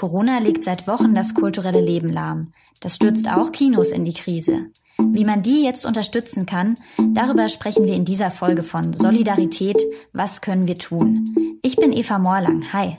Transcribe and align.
Corona 0.00 0.38
legt 0.38 0.64
seit 0.64 0.86
Wochen 0.86 1.14
das 1.14 1.34
kulturelle 1.34 1.82
Leben 1.82 2.08
lahm. 2.08 2.54
Das 2.80 2.94
stürzt 2.96 3.30
auch 3.30 3.52
Kinos 3.52 3.92
in 3.92 4.06
die 4.06 4.14
Krise. 4.14 4.70
Wie 4.96 5.26
man 5.26 5.42
die 5.42 5.62
jetzt 5.62 5.84
unterstützen 5.84 6.46
kann, 6.46 6.74
darüber 7.12 7.50
sprechen 7.50 7.84
wir 7.84 7.92
in 7.92 8.06
dieser 8.06 8.30
Folge 8.30 8.62
von 8.62 8.94
Solidarität. 8.94 9.76
Was 10.14 10.40
können 10.40 10.66
wir 10.66 10.76
tun? 10.76 11.26
Ich 11.60 11.76
bin 11.76 11.92
Eva 11.92 12.18
Morlang. 12.18 12.72
Hi. 12.72 12.96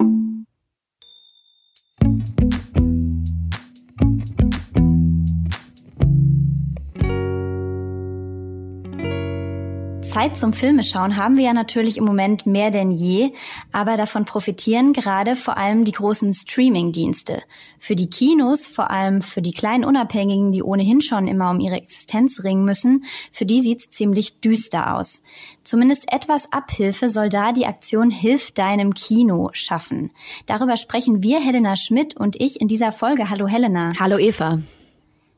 Zeit 10.21 10.37
zum 10.37 10.53
Filmeschauen 10.53 11.17
haben 11.17 11.35
wir 11.35 11.45
ja 11.45 11.53
natürlich 11.53 11.97
im 11.97 12.03
Moment 12.03 12.45
mehr 12.45 12.69
denn 12.69 12.91
je, 12.91 13.31
aber 13.71 13.97
davon 13.97 14.23
profitieren 14.23 14.93
gerade 14.93 15.35
vor 15.35 15.57
allem 15.57 15.83
die 15.83 15.93
großen 15.93 16.31
Streaming-Dienste. 16.31 17.41
Für 17.79 17.95
die 17.95 18.07
Kinos, 18.07 18.67
vor 18.67 18.91
allem 18.91 19.21
für 19.23 19.41
die 19.41 19.51
kleinen 19.51 19.83
Unabhängigen, 19.83 20.51
die 20.51 20.61
ohnehin 20.61 21.01
schon 21.01 21.27
immer 21.27 21.49
um 21.49 21.59
ihre 21.59 21.77
Existenz 21.77 22.43
ringen 22.43 22.65
müssen, 22.65 23.05
für 23.31 23.47
die 23.47 23.61
sieht's 23.61 23.89
ziemlich 23.89 24.39
düster 24.41 24.95
aus. 24.95 25.23
Zumindest 25.63 26.13
etwas 26.13 26.53
Abhilfe 26.53 27.09
soll 27.09 27.29
da 27.29 27.51
die 27.51 27.65
Aktion 27.65 28.11
Hilf 28.11 28.51
deinem 28.51 28.93
Kino 28.93 29.49
schaffen. 29.53 30.11
Darüber 30.45 30.77
sprechen 30.77 31.23
wir, 31.23 31.39
Helena 31.39 31.75
Schmidt 31.75 32.15
und 32.15 32.39
ich, 32.39 32.61
in 32.61 32.67
dieser 32.67 32.91
Folge. 32.91 33.31
Hallo 33.31 33.47
Helena. 33.47 33.89
Hallo 33.99 34.19
Eva. 34.19 34.59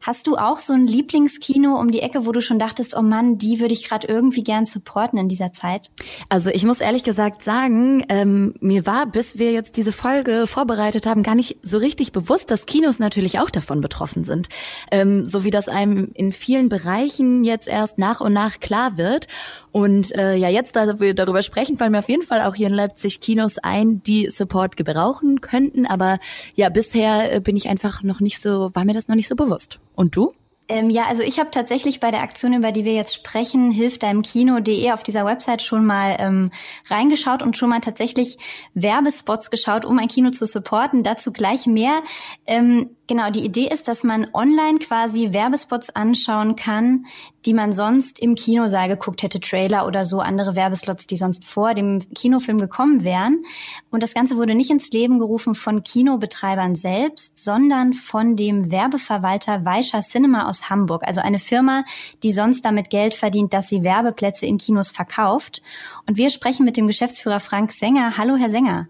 Hast 0.03 0.27
du 0.27 0.35
auch 0.35 0.59
so 0.59 0.73
ein 0.73 0.85
Lieblingskino 0.85 1.79
um 1.79 1.89
die 1.89 2.01
Ecke, 2.01 2.25
wo 2.25 2.33
du 2.33 2.41
schon 2.41 2.59
dachtest, 2.59 2.93
oh 2.93 3.01
Mann, 3.01 3.37
die 3.37 3.61
würde 3.61 3.73
ich 3.73 3.87
gerade 3.87 4.05
irgendwie 4.05 4.43
gern 4.43 4.65
supporten 4.65 5.17
in 5.17 5.29
dieser 5.29 5.53
Zeit? 5.53 5.91
Also 6.27 6.49
ich 6.49 6.65
muss 6.65 6.81
ehrlich 6.81 7.05
gesagt 7.05 7.41
sagen, 7.41 8.05
ähm, 8.09 8.53
mir 8.59 8.85
war, 8.85 9.05
bis 9.05 9.39
wir 9.39 9.53
jetzt 9.53 9.77
diese 9.77 9.93
Folge 9.93 10.45
vorbereitet 10.45 11.05
haben, 11.05 11.23
gar 11.23 11.35
nicht 11.35 11.57
so 11.61 11.77
richtig 11.77 12.11
bewusst, 12.11 12.51
dass 12.51 12.65
Kinos 12.65 12.99
natürlich 12.99 13.39
auch 13.39 13.49
davon 13.49 13.79
betroffen 13.79 14.25
sind. 14.25 14.49
Ähm, 14.91 15.25
so 15.25 15.45
wie 15.45 15.51
das 15.51 15.69
einem 15.69 16.09
in 16.13 16.33
vielen 16.33 16.67
Bereichen 16.67 17.45
jetzt 17.45 17.69
erst 17.69 17.97
nach 17.97 18.19
und 18.19 18.33
nach 18.33 18.59
klar 18.59 18.97
wird. 18.97 19.27
Und 19.73 20.15
äh, 20.15 20.35
ja, 20.35 20.49
jetzt, 20.49 20.75
da 20.75 20.99
wir 20.99 21.15
darüber 21.15 21.41
sprechen, 21.41 21.79
fallen 21.79 21.91
mir 21.91 21.99
auf 21.99 22.07
jeden 22.07 22.21
Fall 22.21 22.43
auch 22.43 22.53
hier 22.53 22.67
in 22.67 22.73
Leipzig 22.73 23.19
Kinos 23.19 23.57
ein, 23.57 24.03
die 24.03 24.29
Support 24.29 24.77
gebrauchen 24.77 25.41
könnten. 25.41 25.87
Aber 25.87 26.19
ja, 26.53 26.69
bisher 26.69 27.33
äh, 27.33 27.39
bin 27.39 27.57
ich 27.57 27.67
einfach 27.67 28.03
noch 28.03 28.19
nicht 28.19 28.39
so, 28.39 28.69
war 28.75 28.85
mir 28.85 28.93
das 28.93 29.07
noch 29.07 29.15
nicht 29.15 29.27
so 29.27 29.35
bewusst. 29.35 29.79
Und 29.95 30.15
du? 30.15 30.31
Ähm, 30.69 30.89
ja, 30.89 31.05
also 31.07 31.23
ich 31.23 31.39
habe 31.39 31.51
tatsächlich 31.51 31.99
bei 31.99 32.11
der 32.11 32.21
Aktion, 32.21 32.53
über 32.53 32.71
die 32.71 32.85
wir 32.85 32.93
jetzt 32.93 33.15
sprechen, 33.15 33.71
hilft 33.71 34.03
deinem 34.03 34.21
Kino.de 34.21 34.91
auf 34.91 35.03
dieser 35.03 35.25
Website 35.25 35.61
schon 35.61 35.85
mal 35.85 36.15
ähm, 36.19 36.51
reingeschaut 36.89 37.41
und 37.41 37.57
schon 37.57 37.69
mal 37.69 37.81
tatsächlich 37.81 38.37
Werbespots 38.73 39.49
geschaut, 39.49 39.85
um 39.85 39.99
ein 39.99 40.07
Kino 40.07 40.29
zu 40.29 40.45
supporten. 40.45 41.03
Dazu 41.03 41.33
gleich 41.33 41.65
mehr. 41.65 42.01
Ähm, 42.45 42.91
Genau, 43.13 43.29
die 43.29 43.45
Idee 43.45 43.67
ist, 43.71 43.87
dass 43.87 44.03
man 44.03 44.25
online 44.33 44.79
quasi 44.79 45.33
Werbespots 45.33 45.91
anschauen 45.95 46.55
kann, 46.55 47.05
die 47.45 47.53
man 47.53 47.71
sonst 47.71 48.17
im 48.17 48.33
Kinosaal 48.33 48.87
geguckt 48.87 49.21
hätte, 49.21 49.39
Trailer 49.39 49.85
oder 49.85 50.03
so 50.03 50.19
andere 50.19 50.55
Werbeslots, 50.55 51.05
die 51.05 51.15
sonst 51.15 51.45
vor 51.45 51.75
dem 51.75 51.99
Kinofilm 52.15 52.57
gekommen 52.57 53.03
wären. 53.03 53.43
Und 53.91 54.01
das 54.01 54.15
Ganze 54.15 54.35
wurde 54.35 54.55
nicht 54.55 54.71
ins 54.71 54.89
Leben 54.89 55.19
gerufen 55.19 55.53
von 55.53 55.83
Kinobetreibern 55.83 56.73
selbst, 56.73 57.37
sondern 57.37 57.93
von 57.93 58.35
dem 58.35 58.71
Werbeverwalter 58.71 59.63
Weischer 59.63 59.99
Cinema 59.99 60.49
aus 60.49 60.71
Hamburg, 60.71 61.03
also 61.05 61.21
eine 61.21 61.37
Firma, 61.37 61.83
die 62.23 62.33
sonst 62.33 62.65
damit 62.65 62.89
Geld 62.89 63.13
verdient, 63.13 63.53
dass 63.53 63.69
sie 63.69 63.83
Werbeplätze 63.83 64.47
in 64.47 64.57
Kinos 64.57 64.89
verkauft. 64.89 65.61
Und 66.07 66.17
wir 66.17 66.31
sprechen 66.31 66.65
mit 66.65 66.77
dem 66.77 66.87
Geschäftsführer 66.87 67.39
Frank 67.39 67.73
Sänger. 67.73 68.17
Hallo, 68.17 68.37
Herr 68.37 68.49
Sänger. 68.49 68.87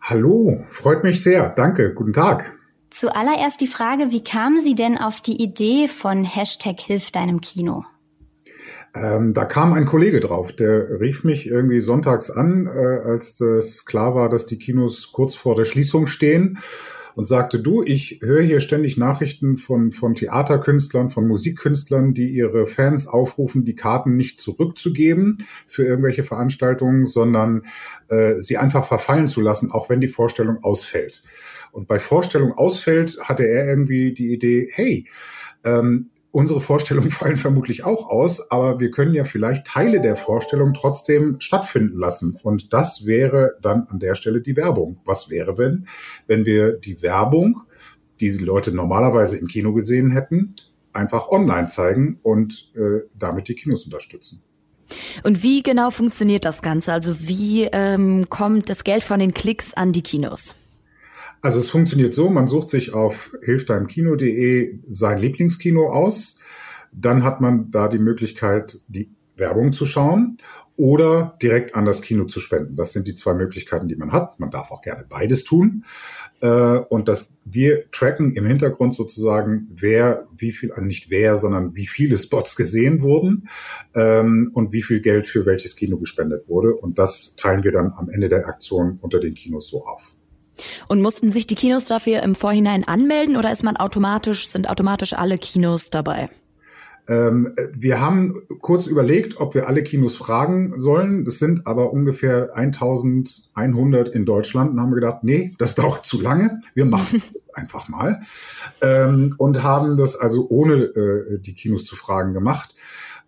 Hallo, 0.00 0.64
freut 0.68 1.02
mich 1.02 1.24
sehr. 1.24 1.48
Danke, 1.48 1.92
guten 1.92 2.12
Tag. 2.12 2.57
Zuallererst 2.90 3.60
die 3.60 3.66
Frage, 3.66 4.10
wie 4.10 4.24
kamen 4.24 4.60
Sie 4.60 4.74
denn 4.74 4.98
auf 4.98 5.20
die 5.20 5.42
Idee 5.42 5.88
von 5.88 6.24
Hashtag 6.24 6.80
Hilf 6.80 7.10
deinem 7.10 7.40
Kino? 7.40 7.84
Ähm, 8.94 9.34
da 9.34 9.44
kam 9.44 9.74
ein 9.74 9.84
Kollege 9.84 10.20
drauf, 10.20 10.52
der 10.52 11.00
rief 11.00 11.22
mich 11.22 11.46
irgendwie 11.46 11.80
sonntags 11.80 12.30
an, 12.30 12.66
äh, 12.66 12.70
als 12.70 13.36
das 13.36 13.84
klar 13.84 14.14
war, 14.14 14.28
dass 14.28 14.46
die 14.46 14.58
Kinos 14.58 15.12
kurz 15.12 15.34
vor 15.34 15.54
der 15.54 15.66
Schließung 15.66 16.06
stehen 16.06 16.58
und 17.14 17.26
sagte, 17.26 17.60
du, 17.60 17.82
ich 17.82 18.20
höre 18.22 18.42
hier 18.42 18.60
ständig 18.60 18.96
Nachrichten 18.96 19.56
von, 19.56 19.90
von 19.90 20.14
Theaterkünstlern, 20.14 21.10
von 21.10 21.26
Musikkünstlern, 21.26 22.14
die 22.14 22.28
ihre 22.28 22.66
Fans 22.66 23.08
aufrufen, 23.08 23.64
die 23.64 23.74
Karten 23.74 24.16
nicht 24.16 24.40
zurückzugeben 24.40 25.44
für 25.66 25.84
irgendwelche 25.84 26.22
Veranstaltungen, 26.22 27.06
sondern 27.06 27.64
äh, 28.08 28.40
sie 28.40 28.56
einfach 28.56 28.86
verfallen 28.86 29.28
zu 29.28 29.40
lassen, 29.40 29.70
auch 29.72 29.90
wenn 29.90 30.00
die 30.00 30.08
Vorstellung 30.08 30.62
ausfällt. 30.62 31.22
Und 31.72 31.88
bei 31.88 31.98
Vorstellung 31.98 32.52
ausfällt, 32.52 33.18
hatte 33.20 33.46
er 33.46 33.66
irgendwie 33.66 34.12
die 34.12 34.32
Idee, 34.32 34.70
hey, 34.72 35.06
ähm, 35.64 36.10
unsere 36.30 36.60
Vorstellungen 36.60 37.10
fallen 37.10 37.36
vermutlich 37.36 37.84
auch 37.84 38.08
aus, 38.08 38.50
aber 38.50 38.80
wir 38.80 38.90
können 38.90 39.14
ja 39.14 39.24
vielleicht 39.24 39.66
Teile 39.66 40.00
der 40.00 40.16
Vorstellung 40.16 40.74
trotzdem 40.74 41.40
stattfinden 41.40 41.98
lassen. 41.98 42.38
Und 42.42 42.72
das 42.72 43.06
wäre 43.06 43.56
dann 43.60 43.86
an 43.88 43.98
der 43.98 44.14
Stelle 44.14 44.40
die 44.40 44.56
Werbung. 44.56 44.98
Was 45.04 45.30
wäre, 45.30 45.58
wenn, 45.58 45.88
wenn 46.26 46.44
wir 46.44 46.72
die 46.72 47.02
Werbung, 47.02 47.62
die 48.20 48.30
die 48.30 48.44
Leute 48.44 48.74
normalerweise 48.74 49.36
im 49.36 49.46
Kino 49.46 49.72
gesehen 49.72 50.10
hätten, 50.10 50.54
einfach 50.92 51.28
online 51.28 51.68
zeigen 51.68 52.18
und 52.22 52.72
äh, 52.74 53.02
damit 53.16 53.48
die 53.48 53.54
Kinos 53.54 53.84
unterstützen? 53.84 54.42
Und 55.22 55.42
wie 55.42 55.62
genau 55.62 55.90
funktioniert 55.90 56.44
das 56.44 56.62
Ganze? 56.62 56.92
Also 56.92 57.28
wie 57.28 57.64
ähm, 57.64 58.28
kommt 58.30 58.70
das 58.70 58.84
Geld 58.84 59.04
von 59.04 59.20
den 59.20 59.34
Klicks 59.34 59.74
an 59.74 59.92
die 59.92 60.02
Kinos? 60.02 60.54
Also 61.40 61.58
es 61.58 61.70
funktioniert 61.70 62.14
so, 62.14 62.30
man 62.30 62.46
sucht 62.46 62.70
sich 62.70 62.94
auf 62.94 63.36
hilfdeinemkino.de 63.42 64.80
sein 64.88 65.18
Lieblingskino 65.18 65.90
aus. 65.90 66.38
Dann 66.92 67.22
hat 67.22 67.40
man 67.40 67.70
da 67.70 67.88
die 67.88 67.98
Möglichkeit, 67.98 68.80
die 68.88 69.10
Werbung 69.36 69.72
zu 69.72 69.86
schauen 69.86 70.38
oder 70.76 71.36
direkt 71.42 71.74
an 71.74 71.84
das 71.84 72.02
Kino 72.02 72.24
zu 72.24 72.40
spenden. 72.40 72.76
Das 72.76 72.92
sind 72.92 73.08
die 73.08 73.16
zwei 73.16 73.34
Möglichkeiten, 73.34 73.88
die 73.88 73.96
man 73.96 74.12
hat. 74.12 74.38
Man 74.38 74.50
darf 74.50 74.70
auch 74.70 74.80
gerne 74.80 75.04
beides 75.08 75.44
tun. 75.44 75.84
Äh, 76.40 76.78
und 76.78 77.08
das, 77.08 77.34
wir 77.44 77.90
tracken 77.90 78.32
im 78.32 78.46
Hintergrund 78.46 78.94
sozusagen, 78.94 79.68
wer, 79.74 80.28
wie 80.36 80.52
viel, 80.52 80.72
also 80.72 80.86
nicht 80.86 81.10
wer, 81.10 81.36
sondern 81.36 81.74
wie 81.74 81.88
viele 81.88 82.16
Spots 82.16 82.54
gesehen 82.54 83.02
wurden 83.02 83.48
ähm, 83.94 84.52
und 84.54 84.72
wie 84.72 84.82
viel 84.82 85.00
Geld 85.00 85.26
für 85.26 85.46
welches 85.46 85.74
Kino 85.74 85.98
gespendet 85.98 86.48
wurde. 86.48 86.74
Und 86.74 86.98
das 86.98 87.34
teilen 87.34 87.64
wir 87.64 87.72
dann 87.72 87.92
am 87.96 88.08
Ende 88.08 88.28
der 88.28 88.46
Aktion 88.46 88.98
unter 89.00 89.18
den 89.18 89.34
Kinos 89.34 89.68
so 89.68 89.84
auf. 89.84 90.14
Und 90.88 91.02
mussten 91.02 91.30
sich 91.30 91.46
die 91.46 91.54
Kinos 91.54 91.84
dafür 91.84 92.22
im 92.22 92.34
Vorhinein 92.34 92.86
anmelden 92.86 93.36
oder 93.36 93.52
ist 93.52 93.62
man 93.62 93.76
automatisch, 93.76 94.48
sind 94.48 94.68
automatisch 94.68 95.12
alle 95.12 95.38
Kinos 95.38 95.90
dabei? 95.90 96.28
Ähm, 97.08 97.54
wir 97.72 98.00
haben 98.00 98.42
kurz 98.60 98.86
überlegt, 98.86 99.40
ob 99.40 99.54
wir 99.54 99.66
alle 99.66 99.82
Kinos 99.82 100.16
fragen 100.16 100.78
sollen. 100.78 101.26
Es 101.26 101.38
sind 101.38 101.66
aber 101.66 101.92
ungefähr 101.92 102.54
1100 102.54 104.08
in 104.10 104.26
Deutschland 104.26 104.72
und 104.72 104.80
haben 104.80 104.92
gedacht, 104.92 105.24
nee, 105.24 105.54
das 105.58 105.74
dauert 105.74 106.04
zu 106.04 106.20
lange. 106.20 106.60
Wir 106.74 106.84
machen 106.84 107.22
einfach 107.54 107.88
mal. 107.88 108.20
Ähm, 108.82 109.34
und 109.38 109.62
haben 109.62 109.96
das 109.96 110.16
also 110.16 110.48
ohne 110.50 110.74
äh, 110.74 111.38
die 111.40 111.54
Kinos 111.54 111.86
zu 111.86 111.96
fragen 111.96 112.34
gemacht. 112.34 112.74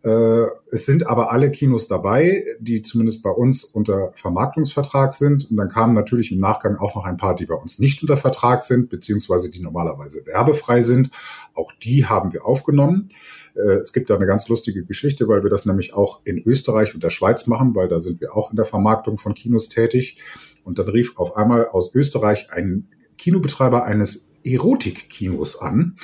Äh, 0.03 0.47
es 0.71 0.87
sind 0.87 1.07
aber 1.07 1.33
alle 1.33 1.51
Kinos 1.51 1.89
dabei, 1.89 2.45
die 2.59 2.83
zumindest 2.83 3.23
bei 3.23 3.31
uns 3.31 3.65
unter 3.65 4.13
Vermarktungsvertrag 4.15 5.15
sind. 5.15 5.51
Und 5.51 5.57
dann 5.57 5.69
kamen 5.69 5.95
natürlich 5.95 6.33
im 6.33 6.39
Nachgang 6.39 6.77
auch 6.77 6.95
noch 6.95 7.05
ein 7.05 7.17
paar, 7.17 7.35
die 7.35 7.47
bei 7.47 7.55
uns 7.55 7.79
nicht 7.79 8.03
unter 8.03 8.19
Vertrag 8.19 8.63
sind, 8.63 8.91
beziehungsweise 8.91 9.51
die 9.51 9.61
normalerweise 9.61 10.25
werbefrei 10.27 10.83
sind. 10.83 11.11
Auch 11.55 11.73
die 11.83 12.05
haben 12.05 12.33
wir 12.33 12.45
aufgenommen. 12.45 13.11
Äh, 13.55 13.79
es 13.81 13.93
gibt 13.93 14.11
da 14.11 14.17
eine 14.17 14.27
ganz 14.27 14.49
lustige 14.49 14.85
Geschichte, 14.85 15.29
weil 15.29 15.43
wir 15.43 15.51
das 15.51 15.67
nämlich 15.67 15.95
auch 15.95 16.21
in 16.25 16.39
Österreich 16.39 16.95
und 16.95 17.03
der 17.03 17.11
Schweiz 17.11 17.47
machen, 17.47 17.75
weil 17.75 17.89
da 17.89 18.01
sind 18.01 18.21
wir 18.21 18.37
auch 18.37 18.51
in 18.51 18.57
der 18.57 18.65
Vermarktung 18.65 19.19
von 19.19 19.35
Kinos 19.35 19.69
tätig. 19.69 20.19
Und 20.65 20.79
dann 20.79 20.89
rief 20.89 21.19
auf 21.19 21.37
einmal 21.37 21.69
aus 21.69 21.95
Österreich 21.95 22.53
ein 22.53 22.89
Kinobetreiber 23.19 23.85
eines 23.85 24.31
Erotikkinos 24.45 25.61
an 25.61 25.97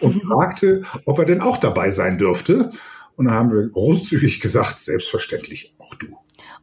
und 0.00 0.16
mhm. 0.16 0.28
fragte, 0.28 0.82
ob 1.04 1.18
er 1.18 1.24
denn 1.24 1.40
auch 1.40 1.58
dabei 1.58 1.90
sein 1.90 2.18
dürfte. 2.18 2.70
Und 3.16 3.26
dann 3.26 3.34
haben 3.34 3.52
wir 3.52 3.68
großzügig 3.68 4.40
gesagt, 4.40 4.78
selbstverständlich 4.78 5.74
auch 5.78 5.94
du. 5.94 6.16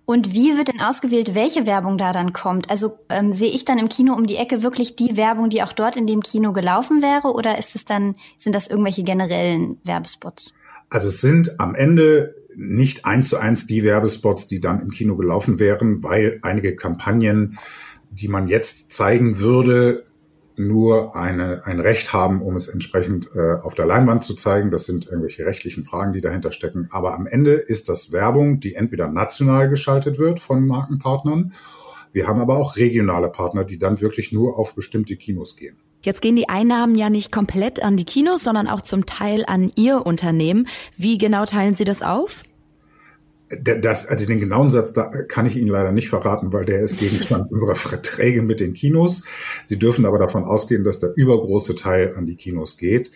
Und 0.06 0.34
wie 0.34 0.56
wird 0.56 0.68
denn 0.68 0.81
ausgewählt, 0.81 1.34
welche 1.34 1.66
Werbung 1.66 1.98
da 1.98 2.12
dann 2.12 2.31
kommt? 2.31 2.69
Also 2.69 3.00
ähm, 3.10 3.31
sehe 3.31 3.50
ich 3.50 3.66
dann 3.66 3.80
im 3.80 3.90
Kino 3.90 4.13
um 4.13 4.28
die 4.28 4.36
Ecke 4.36 4.62
wirklich 4.62 4.96
die 4.96 5.18
Werbung, 5.18 5.50
die 5.50 5.63
auch 5.63 5.74
dort 5.74 5.96
in 5.96 6.06
dem 6.06 6.22
Kino 6.22 6.54
gelaufen 6.54 7.02
wäre, 7.02 7.34
oder 7.34 7.57
ist 7.57 7.75
es 7.75 7.86
dann 7.86 8.16
sind 8.38 8.54
das 8.54 8.68
irgendwelche 8.68 9.04
generellen 9.04 9.80
Werbespots? 9.84 10.54
Also 10.90 11.07
es 11.07 11.22
sind 11.22 11.60
am 11.60 11.74
Ende 11.74 12.36
nicht 12.56 13.06
eins 13.06 13.30
zu 13.30 13.38
eins 13.38 13.66
die 13.66 13.84
Werbespots, 13.84 14.48
die 14.48 14.62
dann 14.62 14.80
im 14.80 14.92
Kino 14.92 15.16
gelaufen 15.16 15.60
wären, 15.60 16.04
weil 16.04 16.40
einige 16.44 16.75
Kampagnen, 16.75 17.57
die 18.12 18.28
man 18.28 18.48
jetzt 18.48 18.94
zeigen 18.94 19.40
würde, 19.40 20.04
nur 20.57 21.16
eine, 21.16 21.66
ein 21.66 21.80
Recht 21.80 22.13
haben, 22.13 22.42
um 22.42 22.56
es 22.56 22.68
entsprechend 22.68 23.30
äh, 23.36 23.56
auf 23.62 23.75
der 23.75 23.86
Leinwand 23.86 24.24
zu 24.24 24.36
zeigen. 24.36 24.72
Das 24.72 24.86
sind 24.86 25.07
irgendwelche 25.07 25.46
rechtlichen 25.46 25.86
Fragen, 25.86 26.13
die 26.13 26.22
dahinter 26.22 26.52
stecken. 26.52 26.88
Aber 26.92 27.13
am 27.13 27.28
Ende 27.28 27.54
ist 27.54 27.90
das 27.90 28.12
Werbung, 28.12 28.60
die 28.60 28.75
entweder 28.75 29.07
national 29.07 29.69
geschaltet 29.69 30.18
wird 30.18 30.40
von 30.40 30.66
Markenpartnern, 30.66 31.54
Wir 32.12 32.30
haben 32.30 32.40
aber 32.40 32.56
auch 32.57 32.78
regionale 32.78 33.28
Partner, 33.28 33.66
die 33.66 33.78
dann 33.78 34.00
wirklich 34.00 34.31
nur 34.31 34.57
auf 34.57 34.74
bestimmte 34.74 35.18
Kinos 35.18 35.57
gehen. 35.57 35.75
Jetzt 36.02 36.22
gehen 36.22 36.38
die 36.38 36.48
Einnahmen 36.48 36.96
ja 36.96 37.10
nicht 37.10 37.31
komplett 37.31 37.84
an 37.84 37.98
die 37.98 38.06
Kinos, 38.06 38.42
sondern 38.42 38.69
auch 38.69 38.81
zum 38.81 39.06
Teil 39.06 39.44
an 39.48 39.72
Ihr 39.75 40.06
Unternehmen. 40.06 40.68
Wie 40.96 41.18
genau 41.18 41.44
teilen 41.44 41.75
Sie 41.75 41.84
das 41.84 42.02
auf? 42.02 42.44
Das, 43.50 44.07
also 44.07 44.25
den 44.25 44.39
genauen 44.39 44.71
Satz 44.71 44.94
da 44.94 45.03
kann 45.24 45.45
ich 45.45 45.56
Ihnen 45.56 45.68
leider 45.68 45.92
nicht 45.92 46.09
verraten, 46.09 46.51
weil 46.51 46.65
der 46.65 46.81
ist 46.81 47.00
Gegenstand 47.00 47.51
unserer 47.51 47.75
Verträge 47.75 48.42
mit 48.42 48.59
den 48.59 48.74
Kinos. 48.74 49.24
Sie 49.65 49.77
dürfen 49.77 50.06
aber 50.06 50.18
davon 50.18 50.44
ausgehen, 50.44 50.83
dass 50.83 51.00
der 51.00 51.13
übergroße 51.15 51.75
Teil 51.75 52.15
an 52.15 52.25
die 52.25 52.36
Kinos 52.36 52.77
geht. 52.77 53.12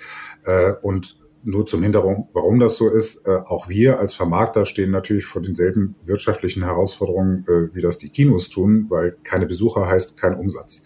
Äh, 0.46 0.74
und 0.81 1.18
nur 1.44 1.66
zum 1.66 1.84
Hintergrund, 1.84 2.28
warum 2.34 2.60
das 2.60 2.76
so 2.76 2.90
ist, 2.90 3.28
äh, 3.28 3.31
auch 3.31 3.70
wir 3.70 4.00
als 4.00 4.14
Vermarkter 4.14 4.66
stehen 4.66 4.92
natürlich 4.92 5.26
vor 5.26 5.42
denselben 5.42 5.96
wirtschaftlichen 6.06 6.64
Herausforderungen, 6.64 7.46
äh, 7.48 7.74
wie 7.74 7.81
das 7.81 7.98
die 7.98 8.10
Kinos 8.10 8.50
tun, 8.50 8.88
weil 8.90 9.16
keine 9.24 9.46
Besucher 9.46 9.88
heißt 9.88 10.18
kein 10.18 10.36
Umsatz. 10.36 10.84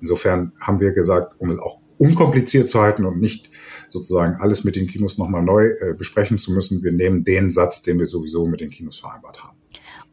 Insofern 0.00 0.52
haben 0.60 0.80
wir 0.80 0.92
gesagt, 0.92 1.34
um 1.38 1.50
es 1.50 1.58
auch 1.58 1.81
unkompliziert 1.98 2.68
zu 2.68 2.80
halten 2.80 3.04
und 3.04 3.20
nicht 3.20 3.50
sozusagen 3.88 4.40
alles 4.40 4.64
mit 4.64 4.76
den 4.76 4.86
Kinos 4.86 5.18
nochmal 5.18 5.42
neu 5.42 5.66
äh, 5.66 5.94
besprechen 5.96 6.38
zu 6.38 6.52
müssen. 6.52 6.82
Wir 6.82 6.92
nehmen 6.92 7.24
den 7.24 7.50
Satz, 7.50 7.82
den 7.82 7.98
wir 7.98 8.06
sowieso 8.06 8.46
mit 8.46 8.60
den 8.60 8.70
Kinos 8.70 9.00
vereinbart 9.00 9.42
haben. 9.42 9.56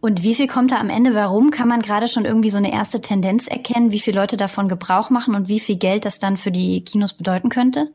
Und 0.02 0.24
wie 0.24 0.34
viel 0.34 0.48
kommt 0.48 0.72
da 0.72 0.80
am 0.80 0.90
Ende? 0.90 1.14
Warum 1.14 1.52
kann 1.52 1.68
man 1.68 1.82
gerade 1.82 2.08
schon 2.08 2.24
irgendwie 2.24 2.50
so 2.50 2.58
eine 2.58 2.72
erste 2.72 3.02
Tendenz 3.02 3.48
erkennen, 3.48 3.92
wie 3.92 4.00
viele 4.00 4.20
Leute 4.20 4.38
davon 4.38 4.70
Gebrauch 4.70 5.10
machen 5.10 5.36
und 5.36 5.50
wie 5.50 5.60
viel 5.60 5.76
Geld 5.76 6.06
das 6.06 6.20
dann 6.20 6.38
für 6.38 6.52
die 6.52 6.84
Kinos 6.86 7.14
bedeuten 7.14 7.50
könnte? 7.50 7.92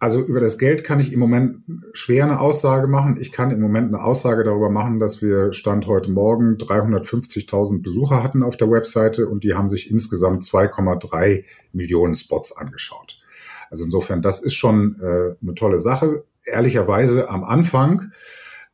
Also 0.00 0.20
über 0.20 0.38
das 0.38 0.58
Geld 0.58 0.84
kann 0.84 1.00
ich 1.00 1.12
im 1.12 1.18
Moment 1.18 1.62
schwer 1.92 2.24
eine 2.24 2.38
Aussage 2.38 2.86
machen. 2.86 3.18
Ich 3.20 3.32
kann 3.32 3.50
im 3.50 3.60
Moment 3.60 3.92
eine 3.92 4.02
Aussage 4.02 4.44
darüber 4.44 4.70
machen, 4.70 5.00
dass 5.00 5.22
wir 5.22 5.52
Stand 5.52 5.88
heute 5.88 6.12
Morgen 6.12 6.56
350.000 6.56 7.82
Besucher 7.82 8.22
hatten 8.22 8.44
auf 8.44 8.56
der 8.56 8.70
Webseite 8.70 9.28
und 9.28 9.42
die 9.42 9.54
haben 9.54 9.68
sich 9.68 9.90
insgesamt 9.90 10.44
2,3 10.44 11.44
Millionen 11.72 12.14
Spots 12.14 12.56
angeschaut. 12.56 13.18
Also 13.70 13.84
insofern, 13.84 14.22
das 14.22 14.40
ist 14.40 14.54
schon 14.54 15.00
äh, 15.00 15.34
eine 15.42 15.54
tolle 15.56 15.80
Sache. 15.80 16.24
Ehrlicherweise 16.44 17.28
am 17.28 17.42
Anfang 17.42 18.12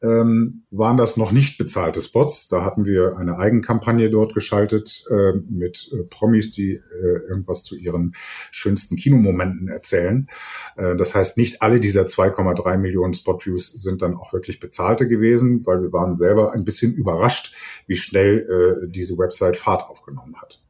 ähm, 0.04 0.64
waren 0.70 0.96
das 0.96 1.16
noch 1.16 1.32
nicht 1.32 1.56
bezahlte 1.56 2.02
Spots. 2.02 2.48
Da 2.48 2.64
hatten 2.64 2.84
wir 2.84 3.16
eine 3.16 3.38
Eigenkampagne 3.38 4.10
dort 4.10 4.34
geschaltet 4.34 5.04
äh, 5.10 5.32
mit 5.48 5.90
äh, 5.92 6.04
Promis, 6.04 6.52
die 6.52 6.72
äh, 6.74 7.28
irgendwas 7.28 7.64
zu 7.64 7.74
ihren 7.76 8.14
schönsten 8.50 8.96
Kinomomenten 8.96 9.68
erzählen. 9.68 10.28
Äh, 10.76 10.96
das 10.96 11.14
heißt, 11.14 11.38
nicht 11.38 11.62
alle 11.62 11.80
dieser 11.80 12.02
2,3 12.02 12.76
Millionen 12.76 13.14
Spotviews 13.14 13.72
sind 13.72 14.02
dann 14.02 14.14
auch 14.14 14.32
wirklich 14.32 14.60
bezahlte 14.60 15.08
gewesen, 15.08 15.64
weil 15.64 15.82
wir 15.82 15.92
waren 15.92 16.14
selber 16.14 16.52
ein 16.52 16.64
bisschen 16.64 16.92
überrascht, 16.92 17.54
wie 17.86 17.96
schnell 17.96 18.84
äh, 18.84 18.88
diese 18.90 19.16
Website 19.16 19.56
Fahrt 19.56 19.88
aufgenommen 19.88 20.36
hat. 20.36 20.60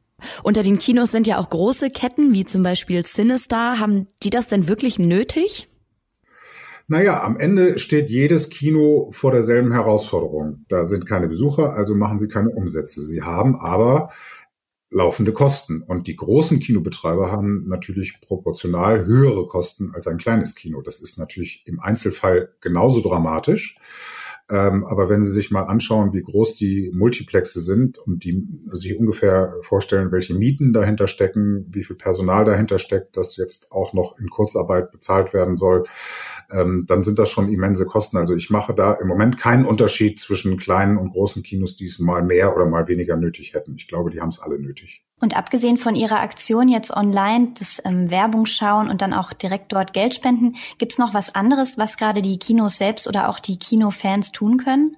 Unter 0.43 0.63
den 0.63 0.77
Kinos 0.77 1.11
sind 1.11 1.27
ja 1.27 1.39
auch 1.39 1.49
große 1.49 1.89
Ketten, 1.89 2.33
wie 2.33 2.45
zum 2.45 2.63
Beispiel 2.63 3.05
Sinister. 3.05 3.79
Haben 3.79 4.07
die 4.23 4.29
das 4.29 4.47
denn 4.47 4.67
wirklich 4.67 4.97
nötig? 4.97 5.67
Naja, 6.87 7.23
am 7.23 7.37
Ende 7.37 7.79
steht 7.79 8.09
jedes 8.09 8.49
Kino 8.49 9.09
vor 9.11 9.31
derselben 9.31 9.71
Herausforderung. 9.71 10.65
Da 10.67 10.85
sind 10.85 11.07
keine 11.07 11.27
Besucher, 11.27 11.73
also 11.73 11.95
machen 11.95 12.19
sie 12.19 12.27
keine 12.27 12.51
Umsätze. 12.51 13.01
Sie 13.01 13.23
haben 13.23 13.59
aber 13.59 14.11
laufende 14.91 15.33
Kosten. 15.33 15.81
Und 15.81 16.07
die 16.07 16.15
großen 16.15 16.59
Kinobetreiber 16.59 17.31
haben 17.31 17.67
natürlich 17.67 18.21
proportional 18.21 19.05
höhere 19.05 19.47
Kosten 19.47 19.93
als 19.95 20.05
ein 20.07 20.17
kleines 20.17 20.53
Kino. 20.53 20.81
Das 20.81 20.99
ist 20.99 21.17
natürlich 21.17 21.63
im 21.65 21.79
Einzelfall 21.79 22.53
genauso 22.61 23.01
dramatisch. 23.01 23.77
Ähm, 24.47 24.85
aber 24.85 25.09
wenn 25.09 25.23
Sie 25.23 25.31
sich 25.31 25.49
mal 25.49 25.63
anschauen, 25.63 26.13
wie 26.13 26.21
groß 26.21 26.55
die 26.55 26.91
Multiplexe 26.93 27.59
sind 27.59 27.97
und 27.97 28.23
die 28.23 28.47
sich 28.71 28.95
ungefähr 28.97 29.55
vorstellen, 29.61 30.11
welche 30.11 30.35
Mieten 30.35 30.71
dahinter 30.71 31.07
stecken, 31.07 31.65
wie 31.69 31.83
viel 31.83 31.95
Personal 31.95 32.45
dahinter 32.45 32.77
steckt, 32.77 33.17
das 33.17 33.37
jetzt 33.37 33.71
auch 33.71 33.93
noch 33.93 34.19
in 34.19 34.29
Kurzarbeit 34.29 34.91
bezahlt 34.91 35.33
werden 35.33 35.57
soll, 35.57 35.85
ähm, 36.51 36.85
dann 36.87 37.01
sind 37.01 37.17
das 37.17 37.31
schon 37.31 37.49
immense 37.51 37.85
Kosten. 37.85 38.17
Also 38.17 38.35
ich 38.35 38.51
mache 38.51 38.75
da 38.75 38.93
im 38.93 39.07
Moment 39.07 39.37
keinen 39.39 39.65
Unterschied 39.65 40.19
zwischen 40.19 40.57
kleinen 40.57 40.97
und 40.97 41.11
großen 41.11 41.41
Kinos, 41.41 41.75
die 41.75 41.85
es 41.85 41.97
mal 41.97 42.21
mehr 42.21 42.55
oder 42.55 42.67
mal 42.67 42.87
weniger 42.87 43.15
nötig 43.15 43.55
hätten. 43.55 43.75
Ich 43.77 43.87
glaube, 43.87 44.11
die 44.11 44.21
haben 44.21 44.29
es 44.29 44.39
alle 44.39 44.59
nötig. 44.59 45.04
Und 45.25 45.35
abgesehen 45.35 45.77
von 45.77 45.95
Ihrer 45.95 46.19
Aktion 46.19 46.69
jetzt 46.69 46.95
online, 46.95 47.47
das 47.57 47.81
ähm, 47.83 48.11
Werbung 48.11 48.45
schauen 48.45 48.91
und 48.91 49.01
dann 49.01 49.11
auch 49.11 49.33
direkt 49.33 49.73
dort 49.73 49.91
Geld 49.91 50.13
spenden, 50.13 50.55
gibt's 50.77 50.99
noch 50.99 51.15
was 51.15 51.33
anderes, 51.33 51.79
was 51.79 51.97
gerade 51.97 52.21
die 52.21 52.37
Kinos 52.37 52.77
selbst 52.77 53.07
oder 53.07 53.27
auch 53.27 53.39
die 53.39 53.57
Kinofans 53.57 54.31
tun 54.31 54.57
können? 54.57 54.95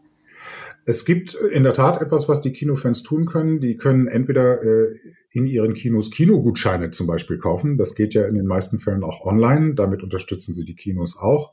Es 0.89 1.03
gibt 1.03 1.35
in 1.35 1.65
der 1.65 1.73
Tat 1.73 2.01
etwas, 2.01 2.29
was 2.29 2.41
die 2.41 2.53
Kinofans 2.53 3.03
tun 3.03 3.25
können. 3.25 3.59
Die 3.59 3.75
können 3.75 4.07
entweder 4.07 4.63
äh, 4.63 4.95
in 5.33 5.45
ihren 5.45 5.73
Kinos 5.73 6.11
Kinogutscheine 6.11 6.91
zum 6.91 7.07
Beispiel 7.07 7.37
kaufen. 7.37 7.77
Das 7.77 7.93
geht 7.93 8.13
ja 8.13 8.25
in 8.25 8.35
den 8.35 8.45
meisten 8.45 8.79
Fällen 8.79 9.03
auch 9.03 9.19
online. 9.25 9.75
Damit 9.75 10.01
unterstützen 10.01 10.53
sie 10.53 10.63
die 10.63 10.75
Kinos 10.75 11.17
auch. 11.17 11.51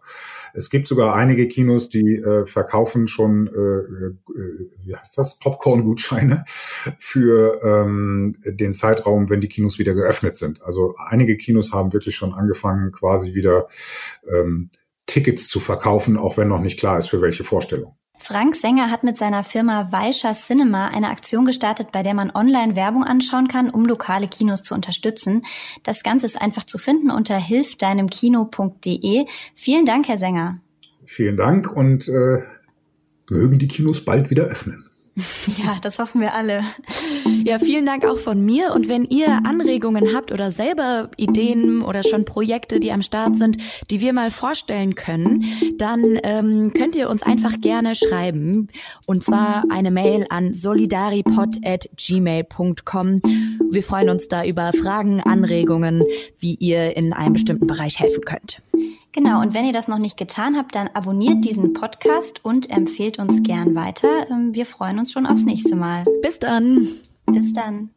Es 0.52 0.70
gibt 0.70 0.86
sogar 0.86 1.16
einige 1.16 1.48
Kinos, 1.48 1.88
die 1.88 2.14
äh, 2.14 2.46
verkaufen 2.46 3.08
schon, 3.08 3.48
äh, 3.48 3.60
äh, 3.60 4.70
wie 4.84 4.94
heißt 4.94 5.18
das, 5.18 5.40
Popcorn-Gutscheine 5.40 6.44
für 7.00 7.60
ähm, 7.64 8.36
den 8.44 8.76
Zeitraum, 8.76 9.30
wenn 9.30 9.40
die 9.40 9.48
Kinos 9.48 9.80
wieder 9.80 9.94
geöffnet 9.94 10.36
sind. 10.36 10.62
Also 10.62 10.94
einige 10.96 11.36
Kinos 11.36 11.72
haben 11.72 11.92
wirklich 11.92 12.14
schon 12.14 12.34
angefangen, 12.34 12.92
quasi 12.92 13.34
wieder 13.34 13.66
ähm, 14.30 14.70
Tickets 15.06 15.48
zu 15.48 15.58
verkaufen, 15.58 16.16
auch 16.16 16.36
wenn 16.36 16.46
noch 16.46 16.60
nicht 16.60 16.78
klar 16.78 16.98
ist, 16.98 17.08
für 17.08 17.20
welche 17.20 17.42
Vorstellung. 17.42 17.96
Frank 18.24 18.56
Sänger 18.56 18.90
hat 18.90 19.04
mit 19.04 19.18
seiner 19.18 19.44
Firma 19.44 19.92
Weischer 19.92 20.32
Cinema 20.32 20.88
eine 20.88 21.10
Aktion 21.10 21.44
gestartet, 21.44 21.92
bei 21.92 22.02
der 22.02 22.14
man 22.14 22.30
online 22.34 22.74
Werbung 22.74 23.04
anschauen 23.04 23.48
kann, 23.48 23.68
um 23.68 23.84
lokale 23.84 24.28
Kinos 24.28 24.62
zu 24.62 24.72
unterstützen. 24.72 25.42
Das 25.82 26.02
Ganze 26.02 26.24
ist 26.24 26.40
einfach 26.40 26.62
zu 26.62 26.78
finden 26.78 27.10
unter 27.10 27.36
hilfdeinemkino.de. 27.36 29.26
Vielen 29.54 29.84
Dank, 29.84 30.08
Herr 30.08 30.16
Sänger. 30.16 30.58
Vielen 31.04 31.36
Dank 31.36 31.70
und 31.70 32.08
äh, 32.08 32.38
mögen 33.28 33.58
die 33.58 33.68
Kinos 33.68 34.06
bald 34.06 34.30
wieder 34.30 34.44
öffnen. 34.44 34.88
Ja, 35.58 35.76
das 35.80 35.98
hoffen 35.98 36.20
wir 36.20 36.34
alle. 36.34 36.64
Ja, 37.44 37.58
vielen 37.58 37.86
Dank 37.86 38.04
auch 38.04 38.18
von 38.18 38.44
mir. 38.44 38.74
Und 38.74 38.88
wenn 38.88 39.04
ihr 39.04 39.40
Anregungen 39.44 40.12
habt 40.14 40.30
oder 40.32 40.50
selber 40.50 41.08
Ideen 41.16 41.80
oder 41.82 42.02
schon 42.02 42.24
Projekte, 42.24 42.80
die 42.80 42.90
am 42.92 43.02
Start 43.02 43.36
sind, 43.36 43.58
die 43.90 44.00
wir 44.00 44.12
mal 44.12 44.32
vorstellen 44.32 44.94
können, 44.94 45.44
dann 45.78 46.18
ähm, 46.22 46.72
könnt 46.72 46.94
ihr 46.96 47.10
uns 47.10 47.22
einfach 47.22 47.60
gerne 47.60 47.94
schreiben. 47.94 48.68
Und 49.06 49.24
zwar 49.24 49.64
eine 49.70 49.90
Mail 49.90 50.26
an 50.30 50.54
solidaripod.gmail.com. 50.54 53.22
Wir 53.70 53.82
freuen 53.82 54.10
uns 54.10 54.28
da 54.28 54.44
über 54.44 54.70
Fragen, 54.72 55.20
Anregungen, 55.20 56.02
wie 56.38 56.54
ihr 56.54 56.96
in 56.96 57.12
einem 57.12 57.34
bestimmten 57.34 57.66
Bereich 57.66 58.00
helfen 58.00 58.24
könnt. 58.24 58.62
Genau, 59.14 59.40
und 59.40 59.54
wenn 59.54 59.64
ihr 59.64 59.72
das 59.72 59.86
noch 59.86 59.98
nicht 59.98 60.16
getan 60.16 60.56
habt, 60.56 60.74
dann 60.74 60.90
abonniert 60.92 61.44
diesen 61.44 61.72
Podcast 61.72 62.44
und 62.44 62.68
empfehlt 62.68 63.20
uns 63.20 63.44
gern 63.44 63.76
weiter. 63.76 64.28
Ähm, 64.28 64.56
wir 64.56 64.66
freuen 64.66 64.98
uns 64.98 65.12
schon 65.12 65.24
aufs 65.24 65.44
nächste 65.44 65.76
Mal. 65.76 66.02
Bis 66.20 66.40
dann. 66.40 66.88
Bis 67.26 67.52
dann. 67.52 67.90